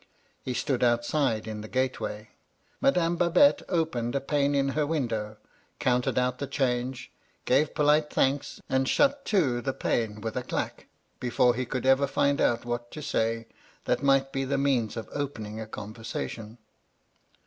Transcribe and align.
He 0.41 0.55
stood 0.55 0.83
outside 0.83 1.47
in 1.47 1.61
the 1.61 1.67
gateway: 1.67 2.29
Madame 2.81 3.17
Babette 3.17 3.61
opened 3.69 4.15
a 4.15 4.19
pane 4.19 4.55
in 4.55 4.69
her 4.69 4.87
window, 4.87 5.37
counted 5.77 6.17
out 6.17 6.39
the 6.39 6.47
change, 6.47 7.11
gave 7.45 7.75
polite 7.75 8.09
thanks, 8.11 8.59
and 8.67 8.89
shut 8.89 9.25
to 9.25 9.61
the 9.61 9.73
pane 9.73 10.19
with 10.19 10.35
a 10.35 10.41
clack, 10.41 10.87
before 11.19 11.53
he 11.53 11.67
could 11.67 11.85
ever 11.85 12.07
find 12.07 12.41
out 12.41 12.65
what 12.65 12.89
to 12.89 13.03
say 13.03 13.45
that 13.85 14.01
might 14.01 14.31
be 14.31 14.43
the 14.43 14.57
means 14.57 14.97
of 14.97 15.07
opening 15.13 15.61
a 15.61 15.67
conversation. 15.67 16.57